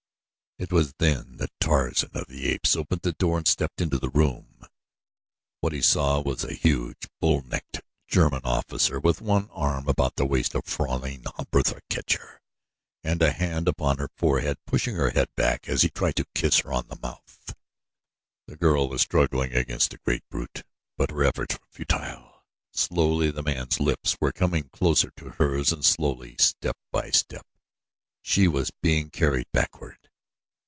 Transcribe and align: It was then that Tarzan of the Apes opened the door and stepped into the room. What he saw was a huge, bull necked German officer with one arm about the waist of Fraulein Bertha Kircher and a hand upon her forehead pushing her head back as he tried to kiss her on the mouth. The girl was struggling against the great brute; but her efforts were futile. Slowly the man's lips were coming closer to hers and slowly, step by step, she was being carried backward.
It 0.57 0.71
was 0.71 0.93
then 0.99 1.37
that 1.37 1.49
Tarzan 1.59 2.11
of 2.13 2.27
the 2.27 2.45
Apes 2.49 2.75
opened 2.75 3.01
the 3.01 3.13
door 3.13 3.39
and 3.39 3.47
stepped 3.47 3.81
into 3.81 3.97
the 3.97 4.11
room. 4.11 4.63
What 5.59 5.73
he 5.73 5.81
saw 5.81 6.19
was 6.21 6.43
a 6.43 6.53
huge, 6.53 7.07
bull 7.19 7.41
necked 7.41 7.81
German 8.07 8.41
officer 8.43 8.99
with 8.99 9.21
one 9.21 9.49
arm 9.53 9.87
about 9.87 10.17
the 10.17 10.25
waist 10.25 10.53
of 10.53 10.65
Fraulein 10.65 11.23
Bertha 11.49 11.81
Kircher 11.89 12.41
and 13.03 13.23
a 13.23 13.31
hand 13.31 13.67
upon 13.67 13.97
her 13.97 14.09
forehead 14.15 14.59
pushing 14.67 14.93
her 14.97 15.09
head 15.09 15.29
back 15.35 15.67
as 15.67 15.81
he 15.81 15.89
tried 15.89 16.15
to 16.17 16.27
kiss 16.35 16.59
her 16.59 16.71
on 16.71 16.85
the 16.89 16.99
mouth. 17.01 17.55
The 18.45 18.55
girl 18.55 18.87
was 18.87 19.01
struggling 19.01 19.53
against 19.53 19.89
the 19.89 19.97
great 20.05 20.29
brute; 20.29 20.61
but 20.95 21.09
her 21.09 21.23
efforts 21.23 21.55
were 21.57 21.65
futile. 21.71 22.43
Slowly 22.71 23.31
the 23.31 23.41
man's 23.41 23.79
lips 23.79 24.15
were 24.21 24.31
coming 24.31 24.69
closer 24.69 25.09
to 25.15 25.29
hers 25.29 25.73
and 25.73 25.83
slowly, 25.83 26.35
step 26.37 26.77
by 26.91 27.09
step, 27.09 27.47
she 28.21 28.47
was 28.47 28.69
being 28.83 29.09
carried 29.09 29.47
backward. 29.51 29.97